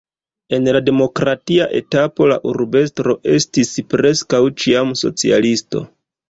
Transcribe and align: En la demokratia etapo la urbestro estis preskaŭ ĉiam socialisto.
En 0.57 0.67
la 0.75 0.79
demokratia 0.85 1.67
etapo 1.79 2.29
la 2.31 2.37
urbestro 2.53 3.15
estis 3.35 3.71
preskaŭ 3.93 4.41
ĉiam 4.65 4.95
socialisto. 5.05 5.85